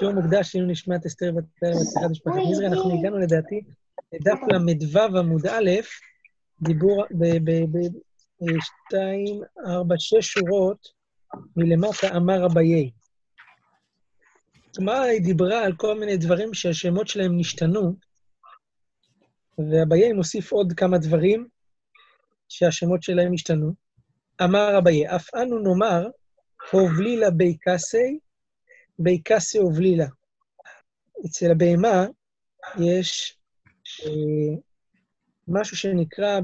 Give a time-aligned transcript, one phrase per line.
[0.00, 2.66] שיעור מוקדש לעילוי נשמת אסתר ותאר מצליחת משפחת מזרע.
[2.66, 3.60] אנחנו הגענו לדעתי
[4.12, 5.70] לדף ל"ו עמוד א',
[6.62, 7.04] דיבור
[8.40, 10.88] בשתיים, ארבע, שש שורות
[11.56, 12.90] מלמטה, אמר אביי.
[14.76, 17.94] הגמרא היא דיברה על כל מיני דברים שהשמות שלהם נשתנו,
[19.58, 21.48] ואביי מוסיף עוד כמה דברים
[22.48, 23.72] שהשמות שלהם השתנו.
[24.44, 26.06] אמר אביי, אף אנו נאמר,
[26.72, 28.18] הובלילה בי קסי,
[29.02, 30.06] בי קסי הובלילה.
[31.26, 32.06] אצל הבהמה
[32.80, 33.38] יש
[34.06, 34.56] אה,
[35.48, 36.40] משהו שנקרא,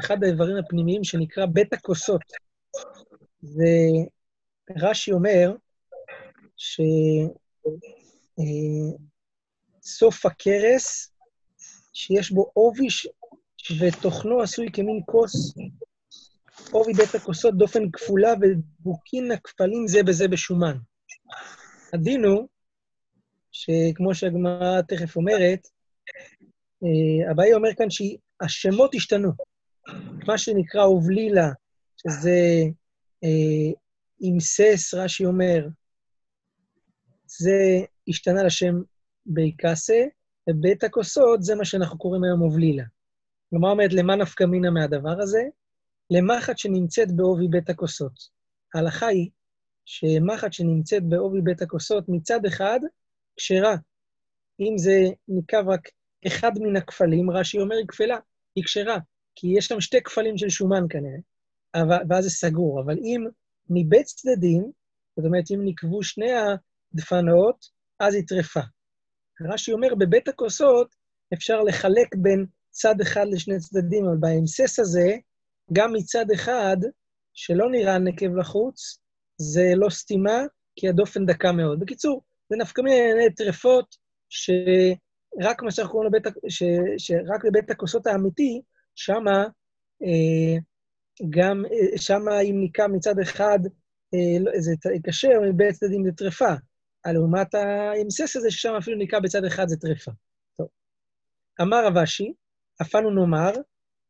[0.00, 2.20] אחד האיברים הפנימיים שנקרא בית הכוסות.
[4.76, 5.54] ורש"י אומר
[9.82, 11.12] שסוף אה, הכרס,
[11.92, 12.86] שיש בו עובי
[13.80, 15.54] ותוכנו עשוי כמין כוס,
[16.70, 20.76] עובי בית הכוסות דופן כפולה ובוקין הכפלים זה בזה בשומן.
[21.94, 22.48] הדין הוא,
[23.52, 25.68] שכמו שהגמרא תכף אומרת,
[26.84, 29.32] אה, אביי אומר כאן שהשמות השתנו.
[30.26, 31.48] מה שנקרא אובלילה,
[31.96, 32.40] שזה
[33.24, 33.72] אה,
[34.20, 35.68] אימסס, רש"י אומר,
[37.26, 38.74] זה השתנה לשם
[39.26, 40.04] ביקסה,
[40.50, 42.84] ובית הכוסות זה מה שאנחנו קוראים היום אובלילה.
[43.50, 45.42] כלומר, אומרת, למה נפקא מינה מהדבר הזה?
[46.10, 48.12] למחט שנמצאת בעובי בית הכוסות.
[48.74, 49.30] ההלכה היא
[49.90, 52.80] שמחט שנמצאת בעובי בית הכוסות, מצד אחד,
[53.36, 53.76] כשרה.
[54.60, 55.88] אם זה נקב רק
[56.26, 58.16] אחד מן הכפלים, רש"י אומר, היא כפלה,
[58.54, 58.98] היא כשרה,
[59.36, 61.18] כי יש שם שתי כפלים של שומן כנראה,
[61.74, 62.80] אבל, ואז זה סגור.
[62.80, 63.24] אבל אם
[63.70, 64.72] מבית צדדים,
[65.16, 67.64] זאת אומרת, אם נקבו שני הדפנות,
[68.00, 68.60] אז היא טרפה.
[69.52, 70.94] רש"י אומר, בבית הכוסות
[71.34, 75.16] אפשר לחלק בין צד אחד לשני צדדים, אבל באמסס הזה,
[75.72, 76.76] גם מצד אחד,
[77.34, 79.07] שלא נראה נקב לחוץ,
[79.38, 80.42] זה לא סתימה,
[80.76, 81.80] כי הדופן דקה מאוד.
[81.80, 83.96] בקיצור, זה נפקא מיני טרפות
[84.28, 86.62] שרק מה שאנחנו קוראים לבית, ש,
[86.98, 88.60] שרק בבית הכוסות האמיתי,
[88.94, 89.44] שמה
[90.02, 90.58] אה,
[91.30, 93.58] גם, אה, שמה אם ניקה מצד אחד,
[94.14, 94.72] אה, לא, זה
[95.06, 96.54] כשר, מבית צדדים זה טרפה.
[97.12, 100.10] לעומת האמסס הזה, ששם אפילו ניקה בצד אחד זה טרפה.
[100.56, 100.68] טוב.
[101.60, 102.32] אמר רבשי,
[102.82, 103.52] אפנו נאמר,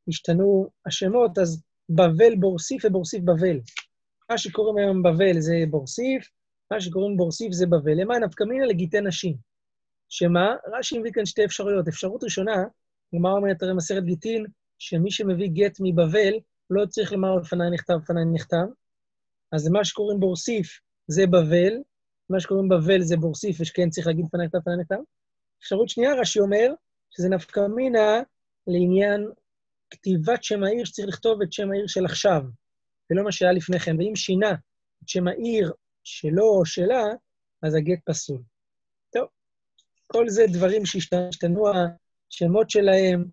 [0.09, 3.61] השתנו השמות, אז בבל בורסיף ובורסיף בבל.
[4.31, 6.31] מה שקוראים היום בבל זה בורסיף,
[6.71, 8.01] מה שקוראים בורסיף זה בבל.
[8.01, 9.37] למה נפקא מינא לגיטי נשים?
[10.09, 10.57] שמה?
[10.79, 11.89] רש"י מביא כאן שתי אפשרויות.
[11.89, 12.65] אפשרות ראשונה,
[13.15, 14.47] גמרא אומרת הרי מסכת גיטין,
[14.79, 16.35] שמי שמביא גט מבבל,
[16.71, 18.67] לא צריך לומר לפניי נכתב, לפניי נכתב.
[19.53, 21.75] אז מה שקוראים בורסיף זה בבל,
[22.31, 24.99] מה שקוראים בבל זה בורסיף, ושכן צריך להגיד לפניי נכתב, לפניי נכתב.
[25.61, 26.73] אפשרות שנייה, רש"י אומר,
[27.11, 28.21] שזה נפקא מינא
[28.67, 29.31] לעניין
[29.91, 32.43] כתיבת שם העיר, שצריך לכתוב את שם העיר של עכשיו,
[33.11, 33.97] ולא מה שהיה לפני כן.
[33.99, 34.51] ואם שינה
[35.03, 35.73] את שם העיר
[36.05, 37.05] שלו או שלה,
[37.63, 38.43] אז הגט פסול.
[39.13, 39.27] טוב,
[40.07, 43.25] כל זה דברים שהשתנו השמות שלהם,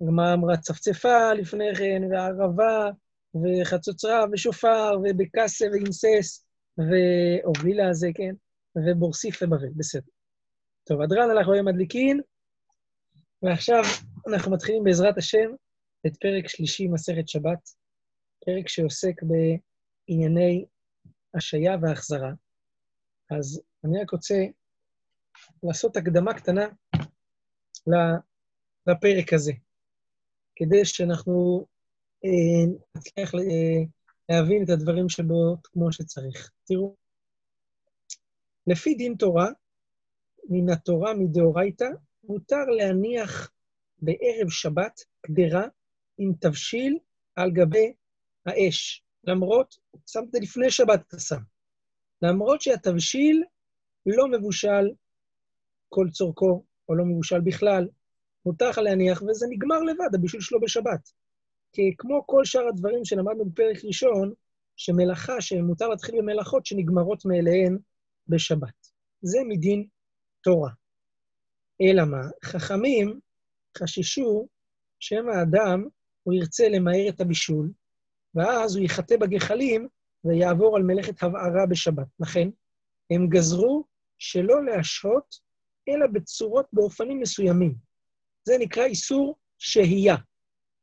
[0.00, 2.90] הגמרא אמרה צפצפה לפני כן, וערבה,
[3.34, 6.44] וחצוצרה, ושופר, ובקסה, ואינסס,
[6.78, 8.34] ואובלילה זה, כן,
[8.76, 10.10] ובורסיף ובבל, בסדר.
[10.84, 12.20] טוב, אדרן אנחנו היום מדליקין,
[13.42, 13.82] ועכשיו
[14.28, 15.50] אנחנו מתחילים בעזרת השם
[16.06, 17.81] את פרק שלישי, מסכת שבת,
[18.44, 20.64] פרק שעוסק בענייני
[21.34, 22.32] השעיה והחזרה.
[23.30, 24.34] אז אני רק רוצה
[25.62, 26.66] לעשות הקדמה קטנה
[28.86, 29.52] לפרק הזה,
[30.56, 31.66] כדי שאנחנו
[32.24, 33.84] אה, נצליח אה,
[34.28, 36.50] להבין את הדברים שבו כמו שצריך.
[36.64, 36.96] תראו,
[38.66, 39.48] לפי דין תורה,
[40.48, 41.88] מן התורה מדאורייתא,
[42.24, 43.50] מותר להניח
[43.98, 45.66] בערב שבת קדרה
[46.18, 46.98] עם תבשיל
[47.36, 47.92] על גבי
[48.46, 49.04] האש.
[49.24, 49.74] למרות,
[50.06, 51.40] שם את זה לפני שבת אתה שם.
[52.22, 53.44] למרות שהתבשיל
[54.06, 54.90] לא מבושל
[55.88, 57.88] כל צורכו, או לא מבושל בכלל,
[58.46, 61.10] מותר לך להניח, וזה נגמר לבד, הבישול שלו בשבת.
[61.72, 64.32] כי כמו כל שאר הדברים שלמדנו בפרק ראשון,
[64.76, 67.78] שמלאכה, שמותר להתחיל במלאכות שנגמרות מאליהן
[68.28, 68.88] בשבת.
[69.22, 69.86] זה מדין
[70.42, 70.70] תורה.
[71.80, 72.22] אלא מה?
[72.44, 73.20] חכמים
[73.78, 74.48] חששו
[74.98, 75.84] שמא האדם,
[76.22, 77.70] הוא ירצה למהר את הבישול,
[78.34, 79.88] ואז הוא יחטא בגחלים
[80.24, 82.06] ויעבור על מלאכת הבערה בשבת.
[82.20, 82.48] לכן,
[83.10, 83.84] הם גזרו
[84.18, 85.36] שלא להשהות,
[85.88, 87.74] אלא בצורות, באופנים מסוימים.
[88.44, 90.16] זה נקרא איסור שהייה.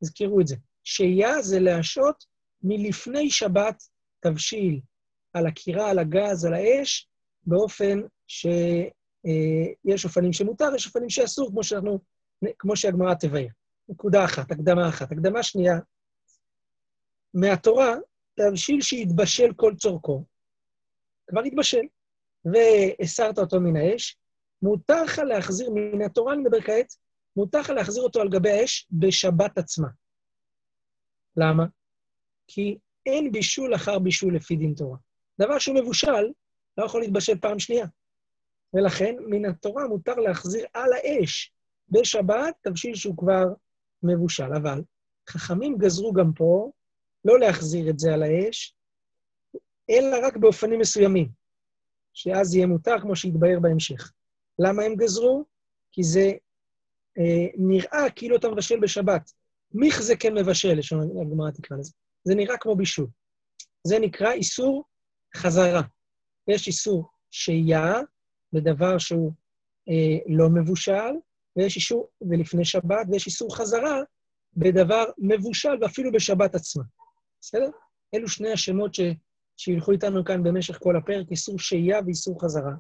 [0.04, 0.56] תזכרו את זה.
[0.84, 2.26] שהייה זה להשהות
[2.64, 3.84] מלפני שבת
[4.20, 4.82] תבשיל
[5.34, 7.10] על הקירה, על הגז, על האש,
[7.44, 8.92] באופן שיש
[9.90, 12.00] אה, אופנים שמותר, יש אופנים שאסור, כמו, שאנחנו,
[12.60, 13.48] כמו שהגמרא תבהר.
[13.90, 15.12] נקודה אחת, הקדמה אחת.
[15.12, 15.80] הקדמה שנייה,
[17.34, 17.96] מהתורה,
[18.36, 20.24] תבשיל שיתבשל כל צורכו,
[21.30, 21.82] כבר התבשל,
[22.46, 24.18] והסרת אותו מן האש,
[24.62, 26.96] מותר לך להחזיר, מן התורה אני מדבר כעת,
[27.36, 29.88] מותר לך להחזיר אותו על גבי האש בשבת עצמה.
[31.38, 31.66] למה?
[32.48, 34.98] כי אין בישול אחר בישול לפי דין תורה.
[35.40, 36.32] דבר שהוא מבושל,
[36.78, 37.86] לא יכול להתבשל פעם שנייה.
[38.74, 41.52] ולכן, מן התורה מותר להחזיר על האש
[41.90, 43.46] בשבת תבשיל שהוא כבר
[44.04, 44.54] מבושל.
[44.54, 44.82] אבל
[45.30, 46.72] חכמים גזרו גם פה
[47.26, 48.76] לא להחזיר את זה על האש,
[49.90, 51.30] אלא רק באופנים מסוימים,
[52.14, 54.12] שאז יהיה מותר, כמו שיתבהר בהמשך.
[54.60, 55.46] למה הם גזרו?
[55.92, 56.32] כי זה
[57.18, 59.32] אה, נראה כאילו אתה מבשל בשבת.
[59.72, 61.92] מיך זה כן מבשל, לשון הגמרא תקרא לזה.
[62.24, 63.08] זה נראה כמו בישול.
[63.84, 64.84] זה נקרא איסור
[65.36, 65.82] חזרה.
[66.48, 67.94] יש איסור שהייה
[68.54, 69.32] בדבר שהוא
[69.90, 71.14] אה, לא מבושל,
[71.56, 74.02] ויש איסור, ולפני שבת, ויש איסור חזרה
[74.58, 76.84] בדבר מבושל ואפילו בשבת עצמה.
[77.42, 77.70] בסדר?
[78.16, 79.00] אלו שני השמות ש,
[79.58, 82.74] שילכו איתנו כאן במשך כל הפרק, איסור שהייה ואיסור חזרה.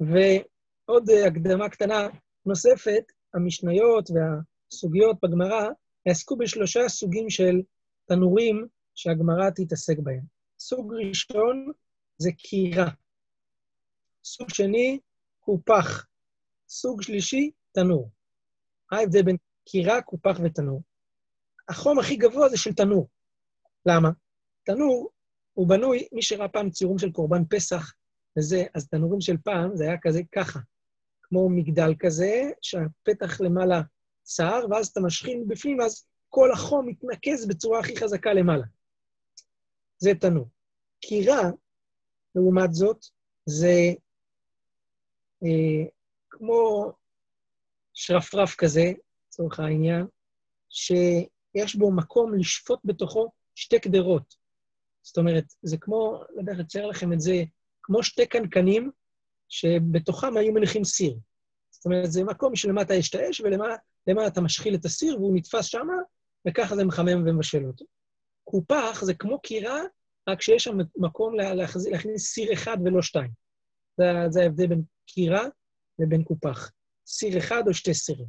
[0.00, 2.08] ועוד אה, הקדמה קטנה
[2.46, 3.04] נוספת,
[3.34, 5.68] המשניות והסוגיות בגמרא
[6.06, 7.62] יעסקו בשלושה סוגים של
[8.04, 10.22] תנורים שהגמרא תתעסק בהם.
[10.58, 11.72] סוג ראשון
[12.18, 12.88] זה קירה.
[14.24, 14.98] סוג שני,
[15.40, 16.06] קופח.
[16.68, 18.10] סוג שלישי, תנור.
[18.92, 20.82] מה ההבדל בין קירה, קופח ותנור?
[21.68, 23.08] החום הכי גבוה זה של תנור.
[23.86, 24.10] למה?
[24.64, 25.10] תנור,
[25.54, 27.92] הוא בנוי, מי שראה פעם ציורים של קורבן פסח,
[28.38, 30.60] וזה, אז תנורים של פעם, זה היה כזה ככה,
[31.22, 33.82] כמו מגדל כזה, שהפתח למעלה
[34.22, 38.64] צר, ואז אתה משכין בפנים, ואז כל החום מתנקז בצורה הכי חזקה למעלה.
[39.98, 40.48] זה תנור.
[41.00, 41.50] קירה,
[42.34, 43.06] לעומת זאת,
[43.46, 43.92] זה
[45.44, 45.88] אה,
[46.30, 46.92] כמו
[47.94, 48.92] שרפרף כזה,
[49.26, 50.06] לצורך העניין,
[50.70, 53.30] שיש בו מקום לשפוט בתוכו
[53.60, 54.34] שתי קדרות.
[55.02, 57.42] זאת אומרת, זה כמו, לא יודע איך לצייר לכם את זה,
[57.82, 58.90] כמו שתי קנקנים
[59.48, 61.18] שבתוכם היו מניחים סיר.
[61.70, 65.64] זאת אומרת, זה מקום שלמטה יש את האש, ולמעלה אתה משחיל את הסיר והוא נתפס
[65.64, 65.94] שמה,
[66.48, 67.84] וככה זה מחמם ומבשל אותו.
[68.44, 69.80] קופח זה כמו קירה,
[70.28, 73.30] רק שיש שם מקום להכניס, להכניס סיר אחד ולא שתיים.
[73.96, 75.44] זה, זה ההבדל בין קירה
[75.98, 76.70] לבין קופח.
[77.06, 78.26] סיר אחד או שתי סירים.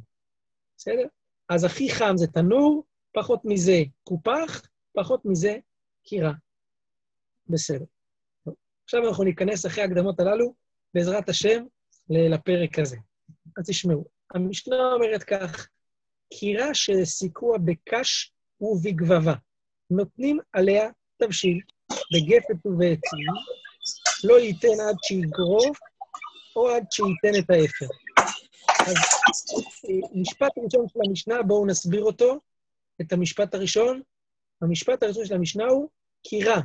[0.76, 1.06] בסדר?
[1.48, 4.62] אז הכי חם זה תנור, פחות מזה קופח,
[4.92, 5.56] פחות מזה
[6.04, 6.32] קירה.
[7.48, 7.84] בסדר.
[8.44, 8.54] טוב.
[8.84, 10.54] עכשיו אנחנו ניכנס אחרי ההקדמות הללו,
[10.94, 11.64] בעזרת השם,
[12.10, 12.96] לפרק הזה.
[13.58, 14.04] אז תשמעו,
[14.34, 15.68] המשנה אומרת כך,
[16.34, 19.34] קירה שסיכוע בקש ובגבבה,
[19.90, 21.60] נותנים עליה תבשיל
[21.92, 23.26] בגפת ובעצים,
[24.24, 25.78] לא ייתן עד שיגרוף
[26.56, 27.86] או עד שייתן את האפר.
[28.86, 28.96] אז
[30.14, 32.40] משפט ראשון של המשנה, בואו נסביר אותו,
[33.00, 34.02] את המשפט הראשון.
[34.62, 35.88] המשפט הראשון של המשנה הוא
[36.22, 36.60] קירה.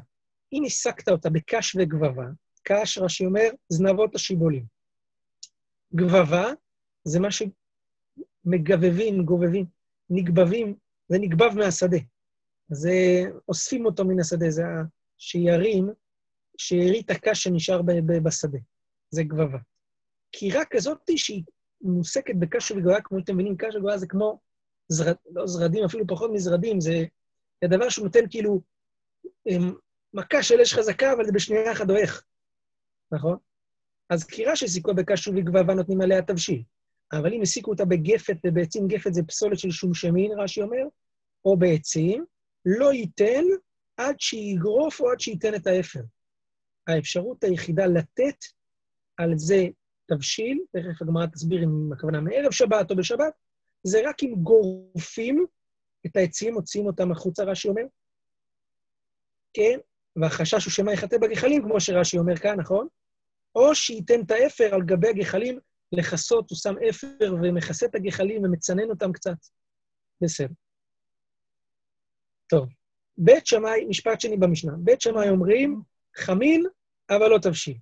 [0.54, 2.26] אם הסקת אותה בקש וגבבה,
[2.64, 4.66] קש, רש"י אומר, זנבות השיבולים.
[5.96, 6.52] גבבה
[7.04, 9.66] זה מה שמגבבים, גובבים,
[10.10, 10.76] נגבבים,
[11.10, 11.98] זה נגבב מהשדה.
[12.70, 12.92] זה,
[13.48, 14.64] אוספים אותו מן השדה, זה
[15.18, 15.90] השיירים,
[16.58, 17.82] שארית הקש שנשאר
[18.24, 18.58] בשדה.
[19.10, 19.58] זה גבבה.
[20.32, 21.44] קירה כזאת שהיא
[21.82, 24.40] מוסקת בקש וגבבה, כמו שאתם מבינים, קש וגבבה זה כמו,
[24.88, 27.06] זרד, לא זרדים, אפילו פחות מזרדים, זה
[27.64, 28.62] הדבר שהוא נותן כאילו
[29.48, 29.74] אמ,
[30.14, 32.24] מכה של אש חזקה, אבל זה בשנייה אחת דועך,
[33.12, 33.38] נכון?
[34.10, 36.64] אז קירה שסיכו בקש ובגבבה נותנים עליה תבשיל.
[37.14, 40.84] אבל אם הסיקו אותה בגפת, ובעצים גפת זה פסולת של שום שמין, רש"י אומר,
[41.46, 42.26] או בעצים,
[42.66, 43.44] לא ייתן
[43.98, 46.02] עד שיגרוף או עד שייתן את האפר.
[46.88, 48.46] האפשרות היחידה לתת
[49.18, 49.66] על זה
[50.06, 53.34] תבשיל, תכף הגמרא תסביר אם הכוונה מערב שבת או בשבת,
[53.84, 55.46] זה רק אם גורפים
[56.08, 57.84] את העצים, מוציאים אותם החוצה, רש"י אומר,
[59.54, 59.80] כן?
[60.16, 62.88] והחשש הוא שמא יחטא בגחלים, כמו שרש"י אומר כאן, נכון?
[63.56, 65.60] או שייתן את האפר על גבי הגחלים
[65.92, 69.38] לכסות, הוא שם אפר ומכסה את הגחלים ומצנן אותם קצת.
[70.22, 70.54] בסדר.
[72.50, 72.70] טוב,
[73.18, 75.82] בית שמאי, משפט שני במשנה, בית שמאי אומרים,
[76.16, 76.66] חמין,
[77.10, 77.78] אבל לא תבשיל.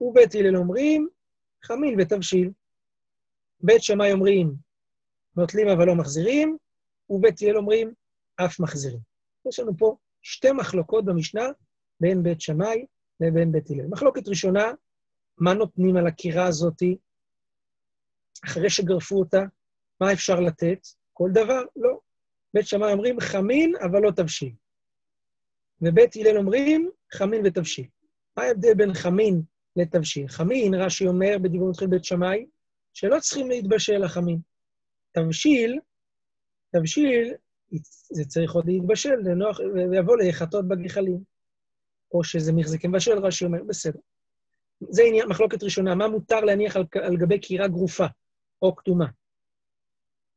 [0.00, 1.08] ובית הלל אומרים,
[1.64, 2.50] חמין ותבשיל.
[3.60, 4.54] בית שמאי אומרים,
[5.36, 6.56] נוטלים אבל לא מחזירים,
[7.10, 7.94] ובית הלל אומרים,
[8.36, 9.00] אף מחזירים.
[9.48, 11.44] יש לנו פה שתי מחלוקות במשנה
[12.00, 12.86] בין בית שמאי
[13.20, 13.86] לבין בית הלל.
[13.86, 14.72] מחלוקת ראשונה,
[15.38, 16.96] מה נותנים על הקירה הזאתי
[18.44, 19.42] אחרי שגרפו אותה?
[20.00, 20.86] מה אפשר לתת?
[21.12, 21.62] כל דבר?
[21.76, 21.98] לא.
[22.54, 24.52] בית שמאי אומרים חמין, אבל לא תבשיל.
[25.82, 27.86] ובית הלל אומרים חמין ותבשיל.
[28.36, 29.42] מה ההבדל בין חמין
[29.76, 30.28] לתבשיל?
[30.28, 32.46] חמין, רש"י אומר בדיבור מתחיל בית שמאי,
[32.92, 34.38] שלא צריכים להתבשל החמין.
[35.12, 35.78] תבשיל,
[36.70, 37.34] תבשיל,
[38.10, 39.60] זה צריך עוד להתבשל, לנוח,
[39.90, 41.20] ויבוא להיחטות בגחלים.
[42.12, 43.98] או שזה מחזיקים בשל, רש"י אומר, בסדר.
[44.80, 48.06] זה עניין, מחלוקת ראשונה, מה מותר להניח על, על גבי קירה גרופה
[48.62, 49.06] או כתומה?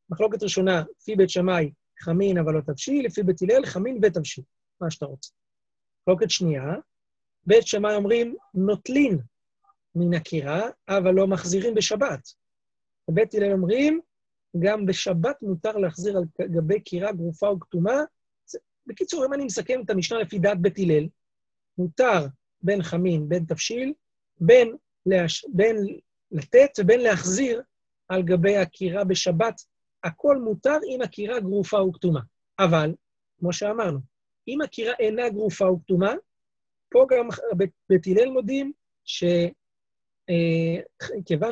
[0.09, 4.43] מחלוקת ראשונה, לפי בית שמאי, חמין אבל לא תבשיל, לפי בית הלל, חמין ותבשיל,
[4.81, 5.31] מה שאתה רוצה.
[6.01, 6.63] מחלוקת שנייה,
[7.45, 9.19] בית שמאי אומרים, נוטלין
[9.95, 12.33] מן הקירה, אבל לא מחזירים בשבת.
[13.07, 14.01] ובית הלל אומרים,
[14.59, 18.01] גם בשבת מותר להחזיר על גבי קירה גרופה או כתומה.
[18.87, 21.07] בקיצור, אם אני מסכם את המשנה לפי דעת בית הלל,
[21.77, 22.27] מותר
[22.61, 23.93] בין חמין, בין תבשיל,
[24.39, 25.45] בין, להש...
[25.53, 25.77] בין
[26.31, 27.61] לתת ובין להחזיר
[28.07, 29.61] על גבי הקירה בשבת.
[30.03, 32.19] הכל מותר אם הקירה גרופה וכתומה.
[32.59, 32.93] אבל,
[33.39, 33.99] כמו שאמרנו,
[34.47, 36.13] אם הקירה אינה גרופה וכתומה,
[36.89, 37.27] פה גם
[37.89, 38.71] בית הלל מודים
[39.05, 39.55] שכיוון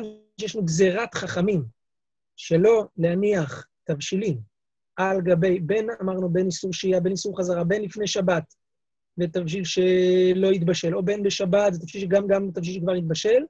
[0.04, 1.81] אה, שיש לנו גזירת חכמים
[2.42, 4.38] שלא להניח תבשילים
[4.96, 8.54] על גבי, בין, אמרנו, בין איסור שהייה, בין איסור חזרה, בין לפני שבת,
[9.18, 13.42] ותבשיל שלא יתבשל, או בין בשבת, זה תבשיל שגם גם תבשיל שכבר יתבשל,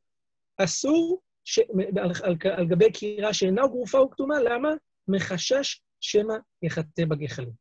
[0.58, 1.58] אסור ש...
[1.96, 4.68] על, על, על גבי קירה שאינה גרופה וכתומה, למה?
[5.08, 7.52] מחשש שמא יחטא בגחלים.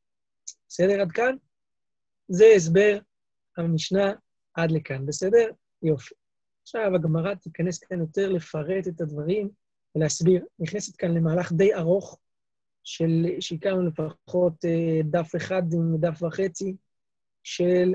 [0.69, 1.35] בסדר עד כאן?
[2.27, 2.97] זה הסבר
[3.57, 4.13] המשנה
[4.53, 5.47] עד לכאן, בסדר?
[5.83, 6.15] יופי.
[6.61, 9.49] עכשיו הגמרא תיכנס כאן יותר לפרט את הדברים
[9.95, 10.45] ולהסביר.
[10.59, 12.19] נכנסת כאן למהלך די ארוך,
[12.83, 16.75] של, שהכרנו לפחות אה, דף אחד עם דף וחצי,
[17.43, 17.93] של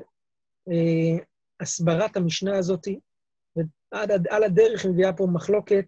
[0.69, 1.25] אה,
[1.61, 2.89] הסברת המשנה הזאת,
[3.93, 5.87] ועל הדרך מביאה פה מחלוקת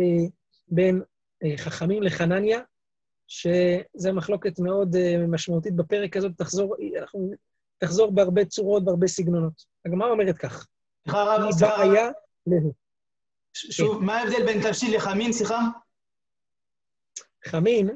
[0.00, 0.28] אה,
[0.68, 1.02] בין
[1.44, 2.60] אה, חכמים לחנניה,
[3.26, 7.30] שזו מחלוקת מאוד אה, משמעותית בפרק הזאת, תחזור, אנחנו,
[7.78, 9.64] תחזור בהרבה צורות, בהרבה סגנונות.
[9.86, 10.66] הגמרא אומרת כך.
[11.04, 12.68] סליחה, הרב, סליחה.
[13.54, 15.60] שוב, מה ההבדל בין תבשיל לחמין, סליחה?
[17.44, 17.90] חמין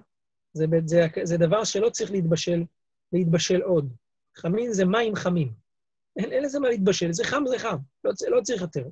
[0.52, 2.64] זה, זה, זה דבר שלא צריך להתבשל,
[3.12, 3.92] להתבשל עוד.
[4.36, 5.52] חמין זה מים חמים.
[6.16, 8.84] אין, אין לזה מה להתבשל, זה חם זה חם, לא, לא צריך יותר.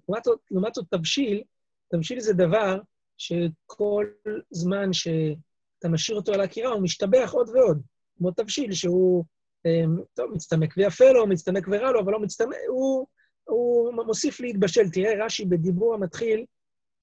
[0.51, 1.43] לעומת זאת, תבשיל,
[1.89, 2.81] תבשיל זה דבר
[3.19, 4.07] שכל
[4.51, 7.83] זמן שאתה משאיר אותו על הקירה, הוא משתבח עוד ועוד.
[8.19, 9.25] כמו תבשיל שהוא,
[9.67, 13.07] אמ, טוב, מצטמק ויפה לו, מצטמק ורע לו, אבל לא מצטמק, הוא,
[13.45, 14.91] הוא מוסיף להתבשל.
[14.91, 16.45] תראה, רש"י בדיבור המתחיל,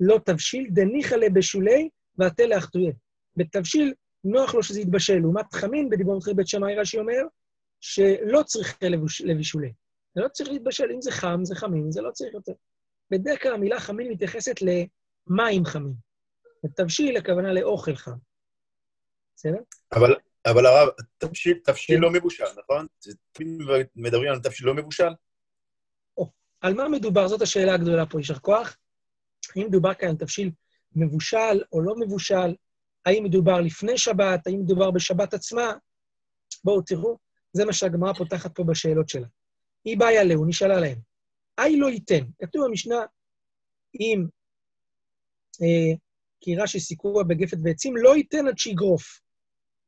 [0.01, 2.91] לא תבשיל, דניחא לבשולי ועטה לאחטויה.
[3.35, 3.93] בתבשיל,
[4.23, 5.19] נוח לו שזה יתבשל.
[5.19, 7.21] לעומת חמין, בדיבור המתחיל בית שמאי, רש"י אומר,
[7.79, 8.77] שלא צריך
[9.23, 9.73] לבישולי.
[10.15, 10.91] זה לא צריך להתבשל.
[10.93, 12.51] אם זה חם, זה חמין, זה לא צריך יותר.
[13.11, 15.93] בדרך כלל המילה חמין מתייחסת למים חמים.
[16.65, 18.17] ותבשיל, הכוונה לאוכל חם.
[19.35, 19.59] בסדר?
[19.95, 20.15] אבל,
[20.45, 21.99] אבל הרב, תבשיל, תבשיל.
[21.99, 22.87] לא מבושל, נכון?
[23.95, 25.09] מדברים על תבשיל לא מבושל?
[26.17, 26.31] או,
[26.61, 27.27] על מה מדובר?
[27.27, 28.77] זאת השאלה הגדולה פה, יישר כוח.
[29.55, 30.51] האם מדובר כאן על תבשיל
[30.95, 32.55] מבושל או לא מבושל?
[33.05, 34.47] האם מדובר לפני שבת?
[34.47, 35.73] האם מדובר בשבת עצמה?
[36.63, 37.17] בואו תראו,
[37.53, 39.27] זה מה שהגמרא פותחת פה בשאלות שלה.
[39.85, 40.97] היא באה עליהו, נשאלה להם.
[41.59, 42.25] אי לא ייתן.
[42.41, 42.95] כתוב במשנה,
[43.99, 44.25] אם
[45.61, 45.97] אה,
[46.39, 49.21] קירה שסיכוה בגפת ועצים, לא ייתן עד שיגרוף.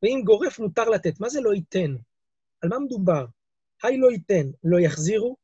[0.03, 1.19] ואם גורף, מותר לתת.
[1.19, 1.95] מה זה לא ייתן?
[2.61, 3.25] על מה מדובר?
[3.83, 5.35] היי לא ייתן, לא יחזירו,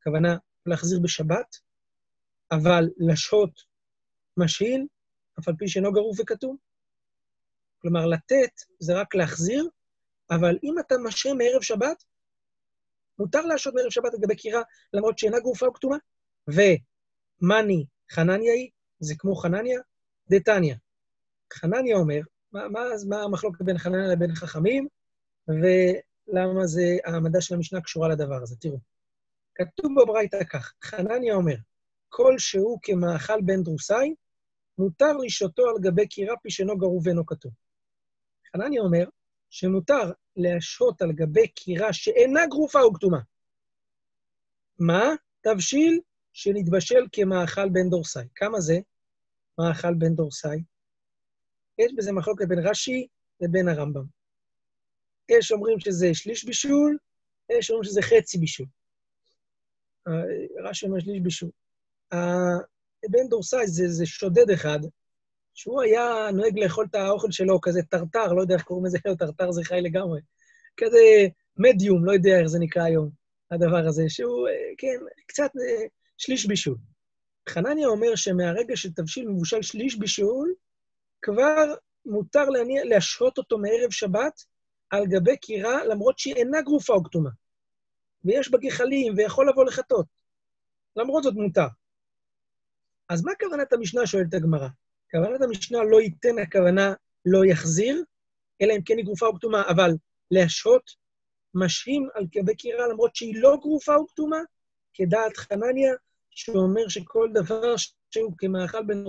[0.00, 0.36] הכוונה
[0.66, 1.56] להחזיר בשבת,
[2.50, 3.62] אבל לשהות
[4.36, 4.86] משהין,
[5.38, 6.56] אף על פי שאינו גרוף וכתום.
[7.82, 9.68] כלומר, לתת זה רק להחזיר,
[10.30, 12.04] אבל אם אתה משהה מערב שבת,
[13.18, 14.62] מותר להשהות מערב שבת לגבי קירה,
[14.92, 15.96] למרות שאינה גרופה או כתומה.
[16.48, 19.80] ומאני חנניה היא, זה כמו חנניה,
[20.30, 20.74] דתניא.
[21.52, 22.20] חנניה אומר,
[22.52, 24.88] מה, מה, מה המחלוקת בין חנניה לבין חכמים,
[25.48, 28.56] ולמה זה, העמדה של המשנה קשורה לדבר הזה.
[28.56, 28.78] תראו,
[29.54, 31.54] כתוב בברייתא כך, חנניה אומר,
[32.08, 34.14] כל שהוא כמאכל בן דרוסאי,
[34.78, 37.52] מותר לשהותו על גבי קירה פי שאינו גרוב ואינו כתוב.
[38.52, 39.04] חנניה אומר
[39.50, 43.18] שמותר להשהות על גבי קירה שאינה גרופה או כתומה.
[44.78, 45.04] מה?
[45.40, 46.00] תבשיל
[46.32, 48.28] שנתבשל כמאכל בן דורסאי.
[48.34, 48.78] כמה זה
[49.58, 50.62] מאכל בן דורסאי?
[51.78, 53.06] יש בזה מחלוקת בין רש"י
[53.40, 54.04] לבין הרמב"ם.
[55.28, 56.98] יש אומרים שזה שליש בישול,
[57.58, 58.66] יש אומרים שזה חצי בישול.
[60.64, 61.50] רש"י אומר שליש בישול.
[63.10, 64.78] בן דורסאי זה, זה שודד אחד,
[65.54, 69.50] שהוא היה נוהג לאכול את האוכל שלו, כזה טרטר, לא יודע איך קוראים לזה, טרטר
[69.50, 70.20] זה חי לגמרי.
[70.76, 70.98] כזה
[71.56, 73.10] מדיום, לא יודע איך זה נקרא היום,
[73.50, 74.48] הדבר הזה, שהוא,
[74.78, 75.50] כן, קצת
[76.18, 76.76] שליש בישול.
[77.48, 80.54] חנניה אומר שמהרגע שתבשיל מבושל שליש בישול,
[81.22, 81.74] כבר
[82.06, 84.44] מותר להניע, להשהות אותו מערב שבת
[84.90, 87.30] על גבי קירה, למרות שהיא אינה גרופה או כתומה.
[88.24, 90.06] ויש בה גחלים ויכול לבוא לחטות.
[90.96, 91.66] למרות זאת מותר.
[93.08, 94.68] אז מה כוונת המשנה, שואלת הגמרא?
[95.10, 96.92] כוונת המשנה לא ייתן, הכוונה
[97.24, 98.04] לא יחזיר,
[98.62, 99.90] אלא אם כן היא גרופה או כתומה, אבל
[100.30, 100.90] להשהות
[101.54, 104.38] משהים על גבי קירה למרות שהיא לא גרופה או כתומה,
[104.94, 105.94] כדעת חנניה,
[106.30, 107.74] שאומר שכל דבר
[108.10, 109.04] שהוא כמאכל בן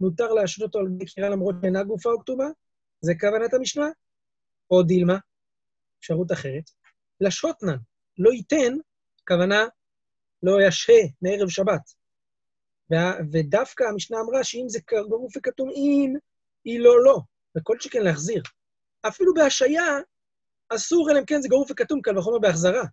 [0.00, 2.46] מותר להשעות אותו על ידי קריאה למרות שאינה גופה או כתובה?
[3.00, 3.86] זה כוונת המשנה.
[4.70, 5.18] או דילמה,
[5.98, 6.70] אפשרות אחרת,
[7.20, 7.76] לשוטנן,
[8.18, 8.74] לא ייתן,
[9.28, 9.64] כוונה
[10.42, 12.03] לא ישהה מערב שבת.
[13.32, 16.18] ודווקא המשנה אמרה שאם זה גרוף וכתום אין,
[16.64, 17.20] היא לא לא,
[17.56, 18.42] וכל שכן להחזיר.
[19.08, 19.98] אפילו בהשעיה,
[20.68, 22.84] אסור, אלא אם כן זה גרוף וכתום, קל וחומר בהחזרה.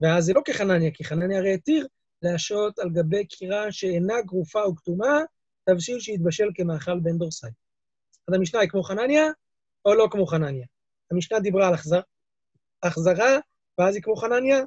[0.00, 1.86] ואז זה לא כחנניה, כי חנניה הרי התיר
[2.22, 5.20] להשעות על גבי קירה שאינה גרופה או כתומה,
[5.64, 7.50] תבשיל שיתבשל כמאכל בן דורסאי.
[8.28, 9.24] אז המשנה היא כמו חנניה,
[9.84, 10.66] או לא כמו חנניה.
[11.10, 12.00] המשנה דיברה על החזר,
[12.82, 13.38] החזרה,
[13.78, 14.58] ואז היא כמו חנניה,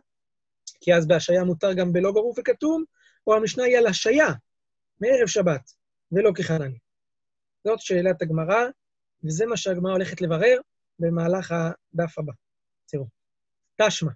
[0.81, 2.83] כי אז בהשעיה מותר גם בלא גרוף וכתום,
[3.27, 4.27] או המשנה היא על השעיה,
[4.99, 5.71] מערב שבת,
[6.11, 6.79] ולא כחנניה.
[7.67, 8.65] זאת שאלת הגמרא,
[9.23, 10.59] וזה מה שהגמרא הולכת לברר
[10.99, 12.33] במהלך הדף הבא.
[12.85, 13.05] תראו,
[13.81, 14.11] תשמע.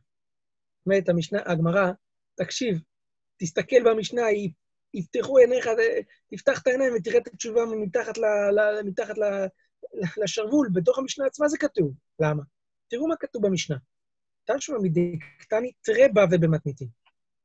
[0.86, 1.92] אומרת המשנה, הגמרא,
[2.36, 2.82] תקשיב,
[3.38, 4.22] תסתכל במשנה,
[4.94, 5.70] יפתחו עיניך,
[6.28, 8.22] תפתח את העיניים ותראה את התשובה מתחת, ל,
[8.52, 9.24] ל, מתחת ל,
[10.24, 11.94] לשרוול, בתוך המשנה עצמה זה כתוב.
[12.20, 12.44] למה?
[12.88, 13.78] תראו מה כתוב במשנה.
[14.46, 16.88] תשמע מדקתני תראה בבא במתניתין.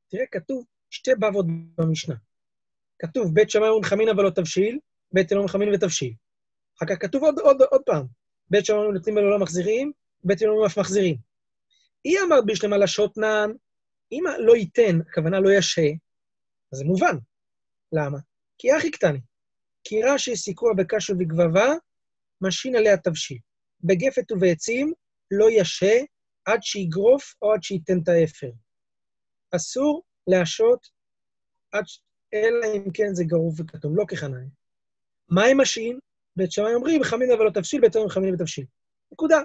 [0.09, 1.45] תראה, כתוב שתי בבות
[1.77, 2.15] במשנה.
[2.99, 4.79] כתוב, בית שמאי ונחמין אבל לא תבשיל,
[5.11, 6.13] בית אלוהים נחמין ותבשיל.
[6.77, 8.05] אחר כך כתוב עוד, עוד, עוד פעם,
[8.49, 9.91] בית שמאי נותנים ולא מחזירים,
[10.23, 11.15] בית אלוהים אף מחזירים.
[12.03, 13.51] היא אמרת בשלמה לשוטנן,
[14.11, 15.89] אם לא ייתן, הכוונה לא ישה,
[16.73, 17.17] אז זה מובן.
[17.91, 18.17] למה?
[18.57, 19.19] כי אחי קטני.
[19.83, 21.73] כי רש"י סיכוע בקש ובגבבה,
[22.41, 23.37] משהין עליה תבשיל.
[23.83, 24.93] בגפת ובעצים
[25.31, 25.99] לא ישהה
[26.45, 28.51] עד שיגרוף או עד שייתן את האפר.
[29.55, 30.87] אסור להשהות
[31.71, 31.83] עד...
[32.33, 34.49] אלא אם כן זה גרוף וקטום, לא כחנניה.
[35.29, 35.99] מה משהין?
[36.35, 38.65] בית שמאי אומרים, חמין אבל לא תבשיל, בית שמאי חמין ותבשיל.
[39.11, 39.41] נקודה.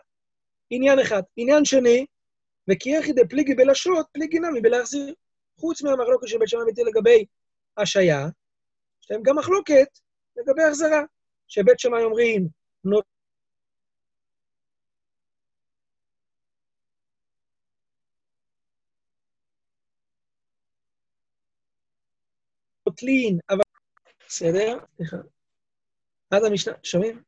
[0.71, 1.23] עניין אחד.
[1.37, 2.07] עניין שני,
[2.71, 5.15] וכי היכי דפליגי בלהשהות, פליגי נמי בלהחזיר.
[5.61, 7.25] חוץ מהמחלוקת של בית שמאי מטיל לגבי
[7.77, 8.29] השהייה,
[9.03, 9.89] יש להם גם מחלוקת
[10.37, 11.03] לגבי החזרה,
[11.49, 12.49] שבית שמאי אומרים,
[22.89, 23.61] נוטלין, אבל...
[24.29, 24.79] בסדר?
[24.97, 25.17] סליחה.
[26.31, 27.23] עד המשנה, שומעים?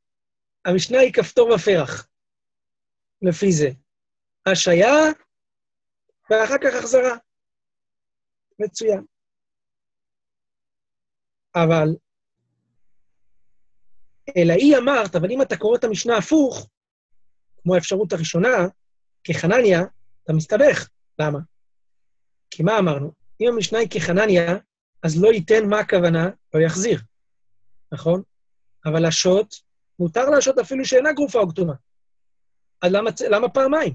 [0.65, 2.09] המשנה היא כפתור ופרח,
[3.23, 3.69] לפי זה.
[4.47, 4.95] השעיה,
[6.31, 7.17] ואחר כך החזרה.
[8.59, 9.05] מצוין.
[11.55, 11.89] אבל,
[14.37, 16.69] אלא היא אמרת, אבל אם אתה קורא את המשנה הפוך,
[17.63, 18.49] כמו האפשרות הראשונה,
[19.25, 19.81] כחנניה,
[20.25, 20.89] אתה מסתבך.
[21.19, 21.39] למה?
[22.51, 23.13] כי מה אמרנו?
[23.41, 24.59] אם המשנה היא כחנניה,
[25.03, 27.01] אז לא ייתן מה הכוונה, לא יחזיר,
[27.93, 28.23] נכון?
[28.87, 29.55] אבל השוט,
[29.99, 31.75] מותר להשעות אפילו שאינה גרופה או כתומה.
[32.83, 33.95] אז למה, למה פעמיים?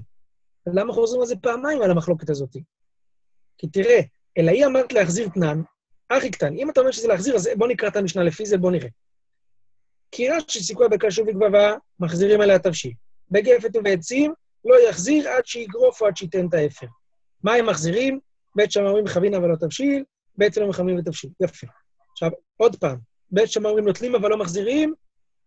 [0.66, 2.56] למה חוזרים על זה פעמיים, על המחלוקת הזאת?
[3.58, 4.00] כי תראה,
[4.38, 5.62] אלא היא אמרת להחזיר תנן,
[6.10, 6.54] הכי קטן.
[6.54, 8.88] אם אתה אומר שזה להחזיר, אז בוא נקרא את המשנה לפי זה, בוא נראה.
[10.10, 12.92] כי רש"י סיכוי בקשוב וגבבה, מחזירים עליה תבשיל.
[13.30, 16.86] בגפת ובעצים, לא יחזיר עד שיגרוף או עד שייתן את האפר.
[17.42, 18.20] מה הם מחזירים?
[18.56, 20.04] בית שם אומרים חבין אבל לא תבשיל,
[20.38, 21.30] בית הלל מחמים ותבשיל.
[21.42, 21.66] יפה.
[22.12, 22.98] עכשיו, עוד פעם,
[23.30, 24.94] בית שם אומרים נוטלים אבל לא מחזירים,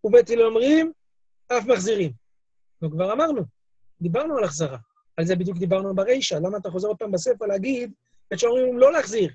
[0.03, 0.91] ובית הלל אומרים,
[1.47, 2.11] אף מחזירים.
[2.83, 3.41] אנחנו כבר אמרנו,
[4.01, 4.77] דיברנו על החזרה.
[5.17, 6.35] על זה בדיוק דיברנו ברישא.
[6.35, 7.93] למה אתה חוזר עוד פעם בספר להגיד,
[8.31, 9.33] בית שם אומרים לא להחזיר,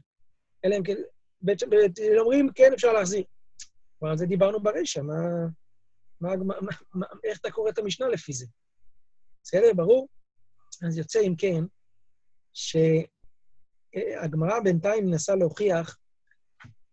[0.64, 0.94] אלא אם כן,
[1.40, 1.62] בית
[1.98, 3.24] הלל אומרים, כן, אפשר להחזיר.
[3.98, 5.16] כבר על זה דיברנו ברישא, מה,
[6.20, 6.54] מה, מה,
[6.94, 8.46] מה, איך אתה קורא את המשנה לפי זה?
[9.42, 10.08] בסדר, ברור?
[10.86, 11.64] אז יוצא, אם כן,
[12.52, 12.76] ש...
[14.20, 15.98] הגמרא בינתיים מנסה להוכיח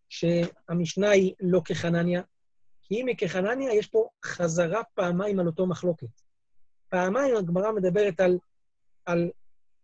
[0.10, 2.22] שהמשנה היא לא כחנניה,
[2.82, 6.22] כי אם היא כחנניה, יש פה חזרה פעמיים על אותו מחלוקת.
[6.90, 8.38] פעמיים הגמרא מדברת על,
[9.06, 9.32] על